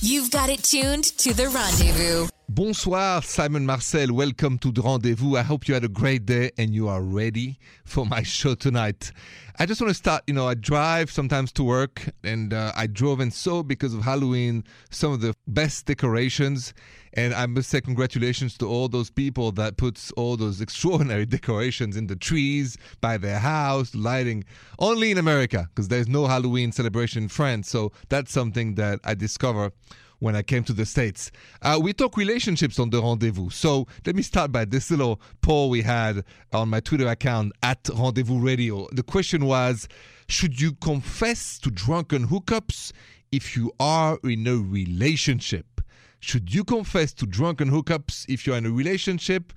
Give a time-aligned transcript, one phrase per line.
[0.00, 2.28] You've got it tuned to the rendezvous.
[2.50, 4.10] Bonsoir, Simon Marcel.
[4.10, 5.36] Welcome to the rendezvous.
[5.36, 9.12] I hope you had a great day and you are ready for my show tonight.
[9.58, 10.22] I just want to start.
[10.26, 14.02] You know, I drive sometimes to work, and uh, I drove and saw because of
[14.02, 16.72] Halloween some of the best decorations.
[17.12, 21.98] And I must say, congratulations to all those people that puts all those extraordinary decorations
[21.98, 24.44] in the trees by their house, lighting.
[24.78, 27.68] Only in America, because there's no Halloween celebration in France.
[27.68, 29.72] So that's something that I discover
[30.20, 31.30] when I came to the States.
[31.62, 33.50] Uh, we talk relationships on the rendezvous.
[33.50, 37.88] So let me start by this little poll we had on my Twitter account at
[37.88, 38.88] Rendezvous Radio.
[38.92, 39.88] The question was
[40.28, 42.92] Should you confess to drunken hookups
[43.30, 45.80] if you are in a relationship?
[46.20, 49.52] Should you confess to drunken hookups if you're in a relationship?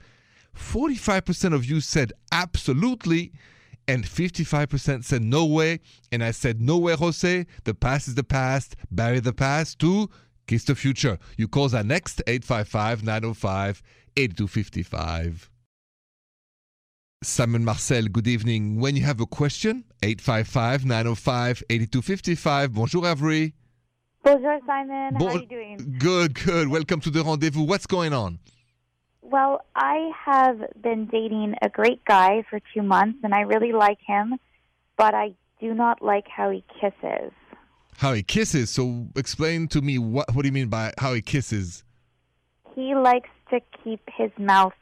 [0.55, 3.31] 45% of you said absolutely
[3.87, 5.79] and 55% said no way.
[6.11, 7.45] And I said, no way, Jose.
[7.63, 8.75] The past is the past.
[8.91, 9.79] Bury the past.
[9.79, 10.09] To
[10.51, 11.17] Kiss the Future.
[11.37, 13.81] You call our next 855 905
[14.17, 15.49] 8255.
[17.23, 18.77] Simon Marcel, good evening.
[18.77, 22.73] When you have a question, 855 905 8255.
[22.73, 23.53] Bonjour, Avery.
[24.23, 25.15] Bonjour, Simon.
[25.15, 25.95] How are you doing?
[25.97, 26.67] Good, good.
[26.67, 27.63] Welcome to the rendezvous.
[27.63, 28.39] What's going on?
[29.21, 33.99] Well, I have been dating a great guy for two months, and I really like
[34.05, 34.37] him,
[34.97, 37.31] but I do not like how he kisses.
[37.97, 38.69] How he kisses.
[38.69, 41.83] So explain to me what what do you mean by how he kisses?
[42.75, 44.73] He likes to keep his mouth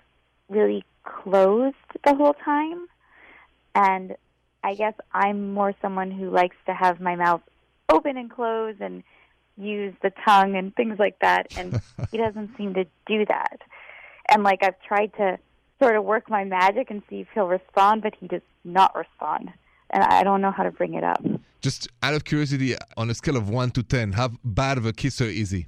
[0.47, 2.87] really closed the whole time,
[3.75, 4.15] and
[4.63, 7.41] I guess I'm more someone who likes to have my mouth
[7.89, 9.03] open and close and
[9.57, 13.59] use the tongue and things like that, and he doesn't seem to do that.
[14.29, 15.37] And like I've tried to
[15.79, 19.51] sort of work my magic and see if he'll respond, but he does not respond,
[19.91, 21.23] and I don't know how to bring it up.
[21.61, 24.93] Just out of curiosity, on a scale of 1 to 10, how bad of a
[24.93, 25.67] kisser is he?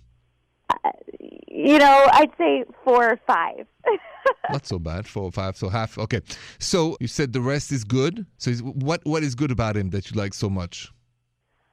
[1.47, 3.67] You know, I'd say four or five.
[4.51, 5.97] Not so bad, 4 or 5, so half.
[5.97, 6.21] Okay.
[6.59, 8.25] So you said the rest is good.
[8.37, 10.91] So is, what what is good about him that you like so much?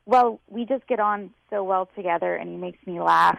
[0.09, 3.39] well, we just get on so well together, and he makes me laugh,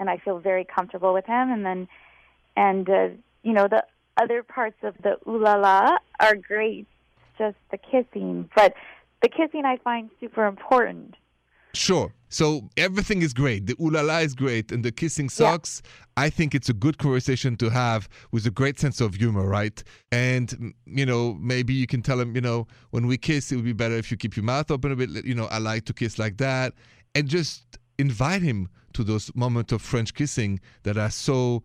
[0.00, 1.52] and I feel very comfortable with him.
[1.52, 1.88] And then,
[2.56, 3.08] and uh,
[3.44, 3.84] you know, the
[4.16, 6.88] other parts of the ooh la la are great.
[7.40, 8.74] Just the kissing, but
[9.22, 11.14] the kissing I find super important.
[11.72, 12.12] Sure.
[12.28, 13.64] So everything is great.
[13.64, 15.80] The ooh la la is great, and the kissing sucks.
[16.18, 19.82] I think it's a good conversation to have with a great sense of humor, right?
[20.12, 23.64] And you know, maybe you can tell him, you know, when we kiss, it would
[23.64, 25.24] be better if you keep your mouth open a bit.
[25.24, 26.74] You know, I like to kiss like that,
[27.14, 31.62] and just invite him to those moments of French kissing that are so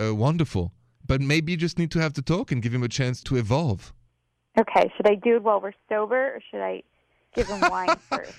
[0.00, 0.72] uh, wonderful.
[1.04, 3.36] But maybe you just need to have the talk and give him a chance to
[3.36, 3.92] evolve.
[4.58, 6.82] Okay, should I do it while we're sober, or should I
[7.34, 8.32] give him wine first?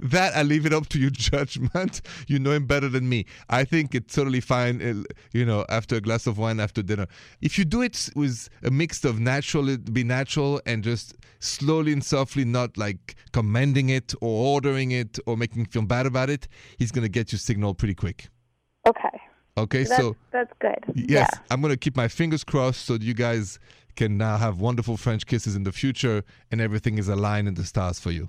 [0.00, 2.00] that I leave it up to your judgment.
[2.28, 3.26] You know him better than me.
[3.50, 5.02] I think it's totally fine, uh,
[5.32, 7.06] you know, after a glass of wine after dinner.
[7.40, 11.92] If you do it with a mix of natural, it be natural, and just slowly
[11.92, 16.30] and softly, not like commanding it or ordering it or making him feel bad about
[16.30, 16.48] it,
[16.78, 18.28] he's going to get your signal pretty quick.
[18.86, 19.20] okay,
[19.58, 20.78] Okay, that's so that's good.
[20.94, 21.38] yes, Yeah.
[21.50, 23.58] I'm going to keep my fingers crossed so you guys
[23.96, 27.64] can now have wonderful French kisses in the future and everything is aligned in the
[27.64, 28.28] stars for you.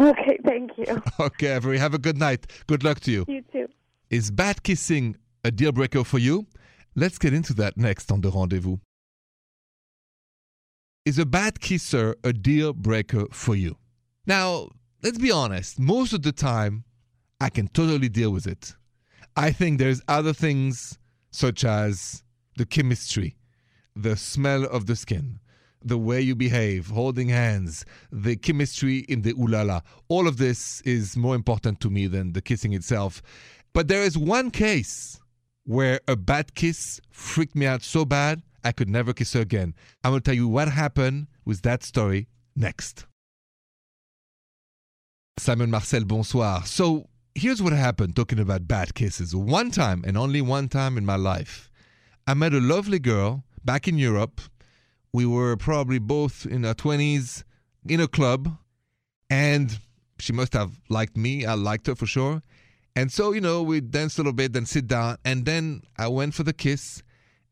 [0.00, 1.02] Okay, thank you.
[1.20, 2.46] Okay, Avery, have a good night.
[2.66, 3.24] Good luck to you.
[3.28, 3.68] You too.
[4.10, 6.46] Is bad kissing a deal breaker for you?
[6.94, 8.78] Let's get into that next on the rendezvous.
[11.04, 13.76] Is a bad kisser a deal breaker for you?
[14.26, 14.70] Now,
[15.02, 16.84] let's be honest, most of the time,
[17.40, 18.74] I can totally deal with it.
[19.36, 20.98] I think there's other things
[21.30, 22.24] such as
[22.56, 23.36] the chemistry,
[23.96, 25.40] the smell of the skin,
[25.82, 29.80] the way you behave, holding hands, the chemistry in the ooh la la.
[30.08, 33.22] All of this is more important to me than the kissing itself.
[33.72, 35.18] But there is one case
[35.64, 39.74] where a bad kiss freaked me out so bad I could never kiss her again.
[40.04, 43.06] I'm going to tell you what happened with that story next.
[45.38, 46.64] Simon Marcel, bonsoir.
[46.64, 49.36] So here's what happened talking about bad kisses.
[49.36, 51.70] One time, and only one time in my life,
[52.26, 54.40] I met a lovely girl back in Europe.
[55.12, 57.42] We were probably both in our 20s
[57.86, 58.56] in a club,
[59.28, 59.78] and
[60.18, 61.44] she must have liked me.
[61.44, 62.42] I liked her for sure.
[62.94, 66.08] And so, you know, we danced a little bit, then sit down, and then I
[66.08, 67.02] went for the kiss,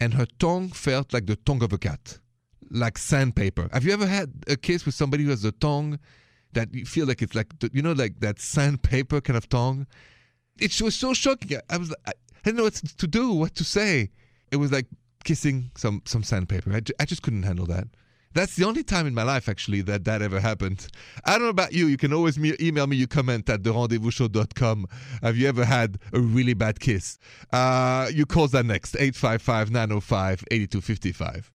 [0.01, 2.19] and her tongue felt like the tongue of a cat,
[2.71, 3.69] like sandpaper.
[3.73, 5.99] Have you ever had a kiss with somebody who has a tongue
[6.53, 9.87] that you feel like it's like, you know, like that sandpaper kind of tongue?
[10.59, 11.59] It was so shocking.
[11.69, 12.13] I was, I
[12.45, 14.11] didn't know what to do, what to say.
[14.51, 14.87] It was like
[15.25, 16.73] kissing some some sandpaper.
[16.73, 17.89] I, I just couldn't handle that.
[18.35, 20.89] That's the only time in my life, actually, that that ever happened.
[21.25, 21.87] I don't know about you.
[21.87, 24.87] You can always me- email me your comment at therendezvousshow.com.
[25.23, 27.17] Have you ever had a really bad kiss?
[27.53, 31.53] Uh, you call that next, 855 905 8255.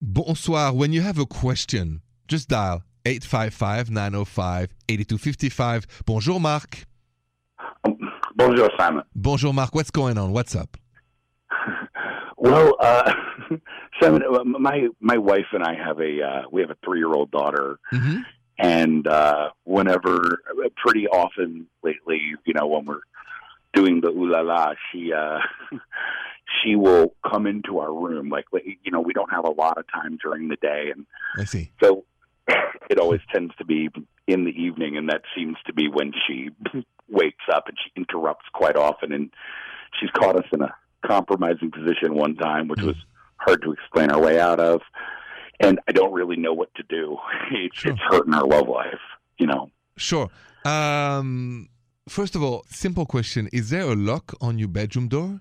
[0.00, 0.72] Bonsoir.
[0.72, 5.86] When you have a question, just dial 855 905 8255.
[6.06, 6.87] Bonjour, Marc.
[8.38, 9.02] Bonjour, Simon.
[9.14, 9.74] Bonjour, Marc.
[9.74, 10.32] What's going on?
[10.32, 10.76] What's up?
[12.40, 13.12] Well, uh,
[14.00, 17.12] Simon, uh, my my wife and I have a uh, we have a three year
[17.12, 18.18] old daughter, Mm-hmm.
[18.60, 20.38] and uh, whenever,
[20.76, 23.00] pretty often lately, you know, when we're
[23.74, 25.38] doing the ooh la la, she uh,
[26.62, 28.28] she will come into our room.
[28.28, 28.44] Like,
[28.84, 31.06] you know, we don't have a lot of time during the day, and
[31.36, 31.72] I see.
[31.82, 32.04] so
[32.88, 33.88] it always tends to be
[34.28, 36.50] in the evening, and that seems to be when she
[37.08, 39.12] wakes up and she interrupts quite often.
[39.12, 39.30] And
[39.98, 40.74] she's caught us in a
[41.06, 42.96] compromising position one time, which was
[43.36, 44.80] hard to explain our way out of.
[45.60, 47.16] And I don't really know what to do.
[47.50, 47.92] It's, Sure.
[47.92, 49.00] it's hurting our love life,
[49.38, 49.70] you know.
[49.96, 50.28] Sure.
[50.64, 51.68] Um,
[52.08, 55.40] first of all, simple question: Is there a lock on your bedroom door?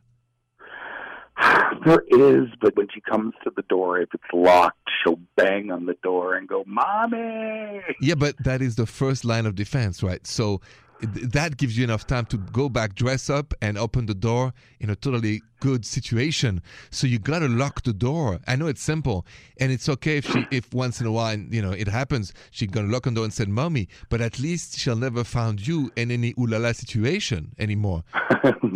[1.85, 5.85] There is, but when she comes to the door, if it's locked, she'll bang on
[5.85, 10.25] the door and go, "Mommy!" Yeah, but that is the first line of defense, right?
[10.25, 10.59] So
[11.01, 14.89] that gives you enough time to go back, dress up, and open the door in
[14.89, 16.61] a totally good situation.
[16.89, 18.39] So you gotta lock the door.
[18.47, 19.25] I know it's simple,
[19.59, 22.69] and it's okay if she, if once in a while, you know, it happens, she's
[22.69, 25.91] gonna lock on the door and say, "Mommy," but at least she'll never find you
[25.95, 28.03] in any ooh la la situation anymore.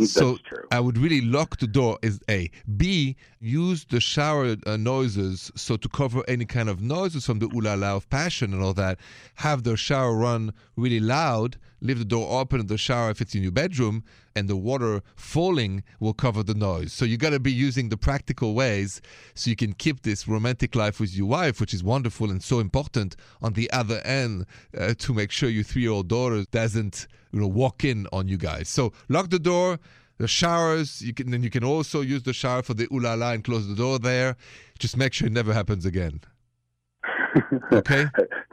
[0.05, 0.65] So true.
[0.71, 1.99] I would really lock the door.
[2.01, 2.49] Is A.
[2.77, 3.15] B.
[3.39, 7.61] Use the shower uh, noises so to cover any kind of noises from the ooh
[7.61, 8.99] la la of passion and all that.
[9.35, 11.57] Have the shower run really loud.
[11.81, 14.03] Leave the door open in the shower if it's in your bedroom,
[14.35, 16.93] and the water falling will cover the noise.
[16.93, 19.01] So you got to be using the practical ways
[19.35, 22.59] so you can keep this romantic life with your wife, which is wonderful and so
[22.59, 23.15] important.
[23.41, 24.45] On the other end,
[24.77, 28.69] uh, to make sure your three-year-old daughter doesn't you know walk in on you guys.
[28.69, 29.79] So lock the door
[30.21, 33.15] the showers you can then you can also use the shower for the ooh la
[33.15, 34.35] la and close the door there
[34.77, 36.21] just make sure it never happens again
[37.73, 38.05] okay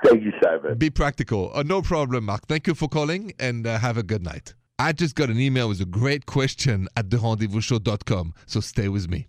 [0.05, 0.79] Thank you, Simon.
[0.79, 4.23] be practical uh, no problem mark thank you for calling and uh, have a good
[4.23, 9.09] night i just got an email with a great question at therendezvousshow.com so stay with
[9.09, 9.29] me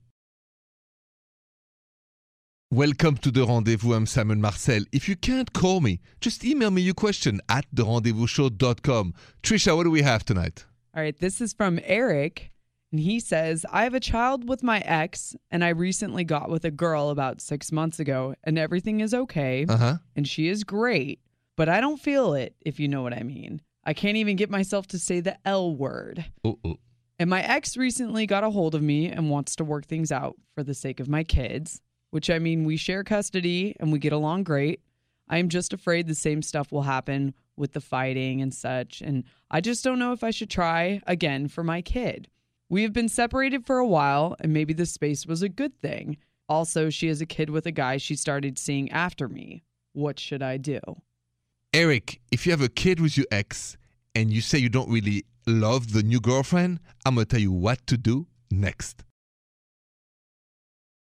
[2.72, 3.94] Welcome to the Rendezvous.
[3.96, 4.84] I'm Simon Marcel.
[4.92, 9.16] If you can't call me, just email me your question at therendezvousshow.com.
[9.42, 10.66] Trisha, what do we have tonight?
[10.96, 12.52] All right, this is from Eric,
[12.92, 16.64] and he says, I have a child with my ex, and I recently got with
[16.64, 19.96] a girl about six months ago, and everything is okay, Uh huh.
[20.16, 21.22] and she is great,
[21.58, 23.62] but I don't feel it, if you know what I mean.
[23.84, 26.26] I can't even get myself to say the L word.
[27.18, 30.36] And my ex recently got a hold of me and wants to work things out
[30.56, 31.82] for the sake of my kids,
[32.12, 34.82] which I mean, we share custody and we get along great.
[35.28, 39.02] I am just afraid the same stuff will happen with the fighting and such.
[39.02, 42.30] And I just don't know if I should try again for my kid.
[42.70, 46.18] We have been separated for a while, and maybe the space was a good thing.
[46.48, 49.64] Also, she has a kid with a guy she started seeing after me.
[49.94, 50.80] What should I do?
[51.74, 53.78] Eric, if you have a kid with your ex
[54.16, 57.52] and you say you don't really love the new girlfriend, I'm going to tell you
[57.52, 59.04] what to do next.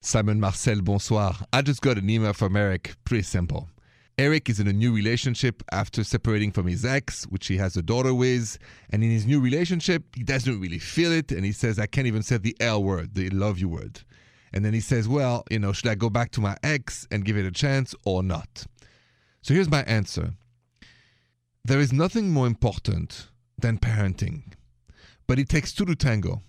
[0.02, 1.36] Simon Marcel, bonsoir.
[1.54, 2.96] I just got an email from Eric.
[3.06, 3.70] Pretty simple.
[4.18, 7.82] Eric is in a new relationship after separating from his ex, which he has a
[7.82, 8.58] daughter with.
[8.90, 11.32] And in his new relationship, he doesn't really feel it.
[11.32, 14.02] And he says, I can't even say the L word, the love you word.
[14.52, 17.24] And then he says, Well, you know, should I go back to my ex and
[17.24, 18.66] give it a chance or not?
[19.40, 20.34] So here's my answer
[21.64, 24.52] there is nothing more important than parenting,
[25.28, 26.42] but it takes two to tango.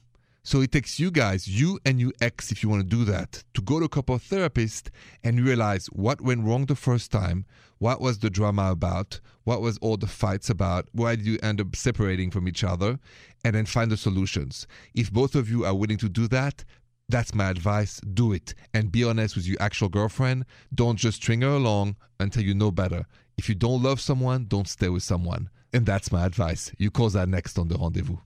[0.46, 3.44] So it takes you guys, you and your ex, if you want to do that,
[3.54, 4.90] to go to a couple of therapists
[5.24, 7.46] and realize what went wrong the first time,
[7.78, 11.62] what was the drama about, what was all the fights about, why did you end
[11.62, 13.00] up separating from each other,
[13.46, 14.68] and then find the solutions.
[14.96, 16.66] If both of you are willing to do that,
[17.08, 18.02] that's my advice.
[18.14, 20.46] Do it and be honest with your actual girlfriend.
[20.74, 23.06] Don't just string her along until you know better.
[23.38, 25.50] If you don't love someone, don't stay with someone.
[25.74, 26.72] And that's my advice.
[26.78, 28.18] You call that next on the rendezvous.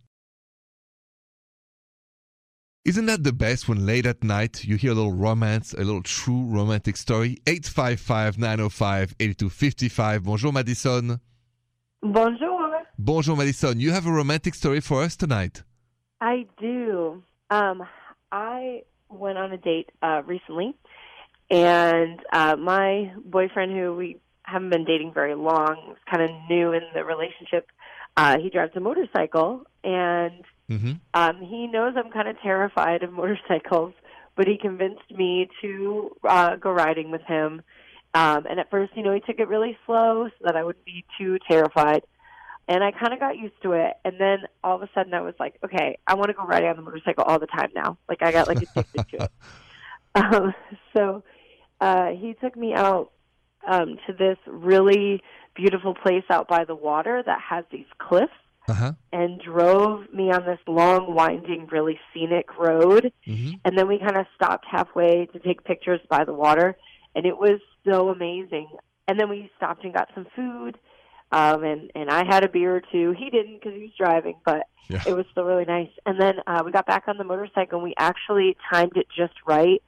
[2.88, 6.04] Isn't that the best when late at night you hear a little romance, a little
[6.04, 7.38] true romantic story?
[7.46, 10.24] 855 905 8255.
[10.24, 11.20] Bonjour, Madison.
[12.02, 12.84] Bonjour.
[12.98, 13.80] Bonjour, Madison.
[13.80, 15.64] You have a romantic story for us tonight.
[16.22, 17.22] I do.
[17.50, 17.84] Um,
[18.32, 20.74] I went on a date uh, recently,
[21.50, 26.82] and uh, my boyfriend, who we haven't been dating very long, kind of new in
[26.94, 27.68] the relationship.
[28.16, 30.94] Uh, he drives a motorcycle, and Mm-hmm.
[31.14, 33.94] um, he knows I'm kind of terrified of motorcycles,
[34.36, 37.62] but he convinced me to uh, go riding with him.
[38.14, 40.86] Um, and at first, you know, he took it really slow so that I wouldn't
[40.86, 42.04] be too terrified.
[42.68, 43.94] And I kind of got used to it.
[44.04, 46.70] And then all of a sudden, I was like, okay, I want to go riding
[46.70, 47.98] on the motorcycle all the time now.
[48.10, 49.32] Like I got like addicted to it.
[50.16, 50.56] Um,
[50.96, 51.24] so
[51.80, 53.12] uh, he took me out
[53.68, 55.22] um, to this really
[55.56, 58.32] beautiful place out by the water that has these cliffs
[58.68, 58.92] Uh huh.
[59.12, 63.12] and drove me on this long, winding, really scenic road.
[63.26, 66.76] hmm And then we kind of stopped halfway to take pictures by the water,
[67.16, 68.68] and it was so amazing.
[69.08, 70.78] And then we stopped and got some food,
[71.32, 73.14] um, and and I had a beer or two.
[73.18, 75.04] He didn't because he was driving, but Yeah.
[75.06, 75.90] it was still really nice.
[76.06, 79.34] And then uh, we got back on the motorcycle, and we actually timed it just
[79.46, 79.82] right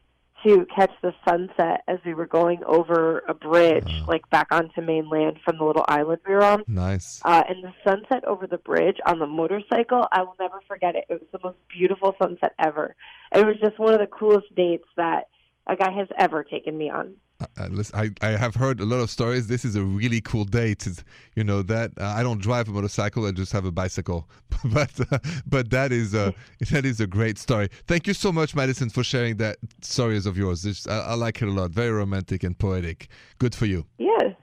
[0.43, 5.37] to catch the sunset as we were going over a bridge, like back onto mainland
[5.43, 6.63] from the little island we were on.
[6.67, 7.21] Nice.
[7.23, 11.05] Uh, and the sunset over the bridge on the motorcycle, I will never forget it.
[11.09, 12.95] It was the most beautiful sunset ever.
[13.35, 15.27] It was just one of the coolest dates that
[15.69, 17.13] a guy has ever taken me on.
[17.39, 19.47] Uh, listen, I, I have heard a lot of stories.
[19.47, 20.85] This is a really cool date.
[20.85, 21.03] It's,
[21.35, 23.25] you know that uh, I don't drive a motorcycle.
[23.25, 24.27] I just have a bicycle.
[24.65, 26.33] but uh, but that is a
[26.71, 27.69] that is a great story.
[27.87, 30.63] Thank you so much, Madison, for sharing that stories of yours.
[30.63, 31.71] This, I, I like it a lot.
[31.71, 33.07] Very romantic and poetic.
[33.37, 33.85] Good for you.
[33.97, 34.33] Yes.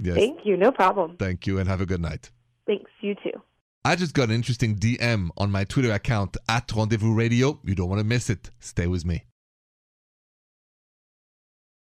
[0.00, 0.16] Yes.
[0.16, 0.56] Thank you.
[0.56, 1.16] No problem.
[1.18, 2.30] Thank you, and have a good night.
[2.66, 2.90] Thanks.
[3.00, 3.42] You too.
[3.84, 7.60] I just got an interesting DM on my Twitter account at Rendezvous Radio.
[7.64, 8.50] You don't want to miss it.
[8.60, 9.24] Stay with me.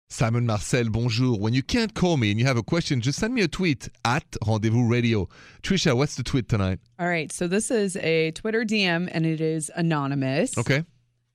[0.09, 1.39] Simon Marcel, bonjour.
[1.39, 3.89] When you can't call me and you have a question, just send me a tweet
[4.05, 5.29] at Rendezvous Radio.
[5.63, 6.79] Trisha, what's the tweet tonight?
[6.99, 7.33] All right.
[7.33, 10.57] So this is a Twitter DM and it is anonymous.
[10.57, 10.85] Okay.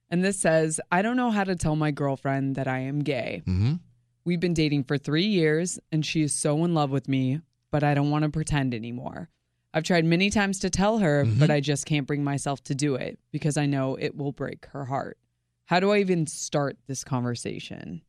[0.10, 3.44] And this says, I don't know how to tell my girlfriend that I am gay.
[3.46, 3.74] Mm-hmm.
[4.24, 7.84] We've been dating for three years and she is so in love with me, but
[7.84, 9.30] I don't want to pretend anymore.
[9.74, 12.96] I've tried many times to tell her, but I just can't bring myself to do
[12.96, 15.18] it because I know it will break her heart.
[15.66, 18.02] How do I even start this conversation?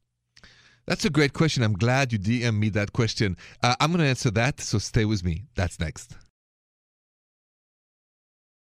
[0.90, 1.62] That's a great question.
[1.62, 3.36] I'm glad you DM me that question.
[3.62, 5.44] Uh, I'm going to answer that, so stay with me.
[5.54, 6.16] That's next.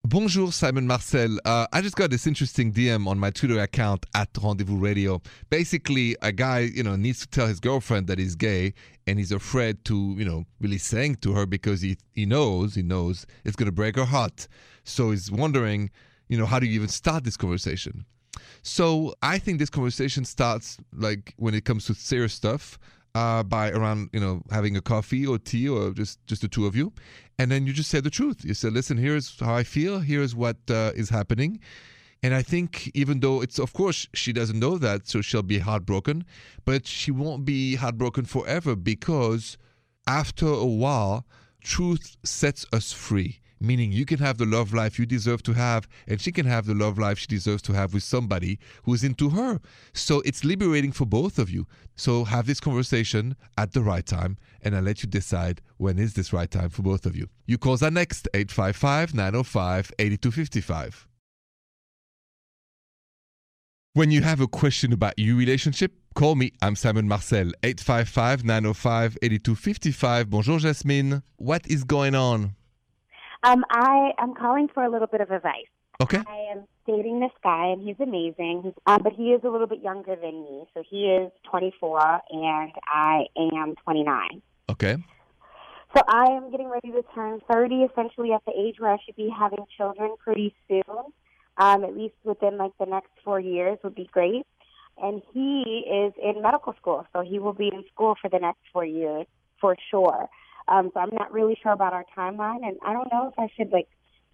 [0.07, 1.41] Bonjour, Simon Marcel.
[1.45, 5.23] Uh, I just got this interesting DM on my Twitter account at Rendezvous Radio.
[5.51, 8.75] Basically, a guy, you know, needs to tell his girlfriend that he's gay,
[9.09, 12.83] and he's afraid to, you know, really saying to her because he he knows he
[12.85, 14.47] knows it's going to break her heart.
[14.85, 15.91] So he's wondering,
[16.29, 18.05] you know, how do you even start this conversation?
[18.63, 22.79] So I think this conversation starts like when it comes to serious stuff
[23.15, 26.67] uh, by around you know having a coffee or tea or just just the two
[26.67, 26.93] of you,
[27.39, 28.45] and then you just say the truth.
[28.45, 30.01] You say, "Listen, here's how I feel.
[30.01, 31.61] Here's what uh, is happening."
[32.23, 35.59] And I think even though it's of course she doesn't know that, so she'll be
[35.59, 36.25] heartbroken,
[36.65, 39.59] but she won't be heartbroken forever because
[40.07, 41.27] after a while,
[41.61, 43.41] truth sets us free.
[43.61, 46.67] Meaning you can have the love life you deserve to have, and she can have
[46.67, 49.61] the love life she deserves to have with somebody who's into her.
[49.93, 51.67] So it's liberating for both of you.
[51.97, 56.15] So have this conversation at the right time, and I'll let you decide when is
[56.15, 57.29] this right time for both of you.
[57.47, 61.09] You call are next 855 905 8255.
[63.95, 66.51] When you have a question about your relationship, call me.
[66.61, 70.31] I'm Simon Marcel, 855 905 8255.
[70.31, 71.23] Bonjour, Jasmine.
[71.37, 72.57] What is going on?
[73.45, 75.67] Um, I am calling for a little bit of advice.
[76.03, 76.23] Okay.
[76.27, 78.63] I am dating this guy, and he's amazing.
[78.65, 80.65] He's, um, but he is a little bit younger than me.
[80.73, 84.43] So he is 24, and I am 29.
[84.71, 84.97] Okay.
[85.95, 89.15] So I am getting ready to turn 30, essentially at the age where I should
[89.15, 90.83] be having children pretty soon.
[91.57, 94.45] Um, at least within like the next four years would be great.
[95.01, 98.61] And he is in medical school, so he will be in school for the next
[98.73, 99.27] four years
[99.61, 100.29] for sure.
[100.69, 103.49] Um, so I'm not really sure about our timeline, and I don't know if I
[103.57, 103.89] should like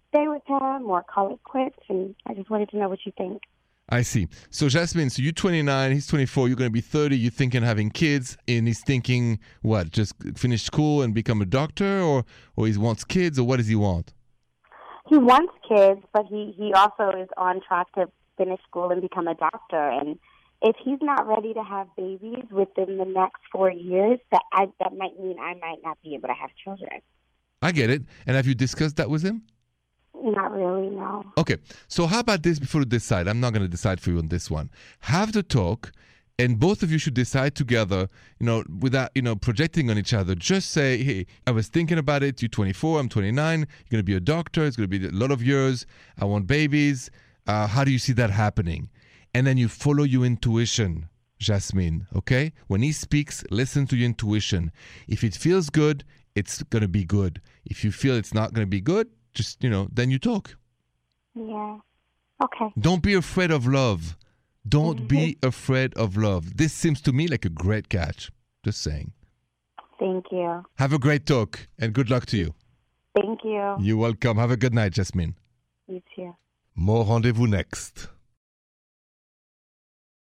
[0.09, 1.77] stay with him or call it quits.
[1.89, 3.41] And I just wanted to know what you think.
[3.89, 4.29] I see.
[4.49, 7.89] So, Jasmine, so you're 29, he's 24, you're going to be 30, you're thinking having
[7.89, 12.23] kids, and he's thinking, what, just finish school and become a doctor, or,
[12.55, 14.13] or he wants kids, or what does he want?
[15.09, 18.07] He wants kids, but he he also is on track to
[18.37, 19.89] finish school and become a doctor.
[19.89, 20.17] And
[20.61, 24.95] if he's not ready to have babies within the next four years, that I, that
[24.95, 27.01] might mean I might not be able to have children.
[27.61, 28.03] I get it.
[28.27, 29.43] And have you discussed that with him?
[30.23, 31.23] Not really, no.
[31.37, 31.57] Okay.
[31.87, 33.27] So, how about this before you decide?
[33.27, 34.69] I'm not going to decide for you on this one.
[35.01, 35.91] Have the talk,
[36.37, 38.07] and both of you should decide together,
[38.39, 40.35] you know, without, you know, projecting on each other.
[40.35, 42.41] Just say, hey, I was thinking about it.
[42.41, 43.59] You're 24, I'm 29.
[43.59, 44.65] You're going to be a doctor.
[44.65, 45.87] It's going to be a lot of years.
[46.19, 47.09] I want babies.
[47.47, 48.89] Uh, how do you see that happening?
[49.33, 51.09] And then you follow your intuition,
[51.39, 52.53] Jasmine, okay?
[52.67, 54.71] When he speaks, listen to your intuition.
[55.07, 56.03] If it feels good,
[56.35, 57.41] it's going to be good.
[57.65, 60.55] If you feel it's not going to be good, just, you know, then you talk.
[61.35, 61.77] Yeah.
[62.43, 62.73] Okay.
[62.79, 64.17] Don't be afraid of love.
[64.67, 65.07] Don't mm-hmm.
[65.07, 66.57] be afraid of love.
[66.57, 68.31] This seems to me like a great catch.
[68.63, 69.13] Just saying.
[69.99, 70.63] Thank you.
[70.77, 72.53] Have a great talk and good luck to you.
[73.15, 73.75] Thank you.
[73.79, 74.37] You're welcome.
[74.37, 75.35] Have a good night, Jasmine.
[75.87, 76.35] You too.
[76.75, 78.07] More rendezvous next.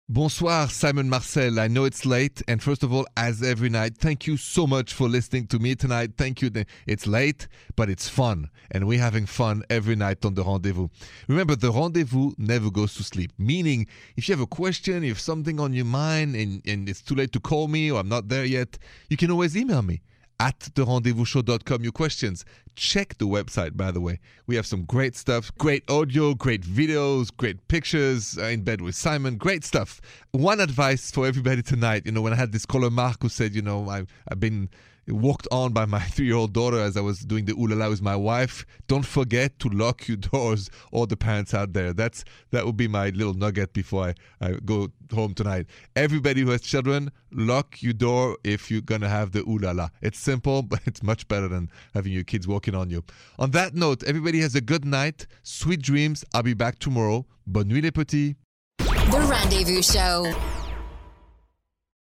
[0.08, 1.60] Bonsoir, Simon Marcel.
[1.60, 2.40] I know it's late.
[2.48, 5.74] And first of all, as every night, thank you so much for listening to me
[5.74, 6.12] tonight.
[6.16, 6.52] Thank you.
[6.86, 8.52] It's late, but it's fun.
[8.70, 10.90] And we're having fun every night on the rendezvous.
[11.28, 13.32] Remember, the rendezvous never goes to sleep.
[13.40, 17.16] Meaning, if you have a question, if something on your mind and, and it's too
[17.16, 18.78] late to call me or I'm not there yet,
[19.10, 20.02] you can always email me
[20.40, 22.46] at therendezvousshow.com your questions.
[22.76, 24.20] Check the website, by the way.
[24.48, 28.96] We have some great stuff, great audio, great videos, great pictures uh, in bed with
[28.96, 30.02] Simon, great stuff.
[30.32, 33.56] One advice for everybody tonight, you know, when I had this caller, Mark, who said,
[33.56, 34.70] you know, I've, I've been
[35.08, 38.02] walked on by my three year old daughter as I was doing the ulala with
[38.02, 38.66] my wife.
[38.88, 41.94] Don't forget to lock your doors, all the parents out there.
[41.94, 45.68] That's That would be my little nugget before I, I go home tonight.
[45.96, 49.90] Everybody who has children, lock your door if you're going to have the ulala.
[50.02, 53.04] It's simple, but it's much better than having your kids walking on you.
[53.40, 55.28] On that note, everybody has a good night.
[55.44, 56.24] Sweet dreams.
[56.34, 57.26] I'll be back tomorrow.
[57.48, 58.36] Bonne nuit, les petits.
[58.80, 60.34] The Rendezvous Show.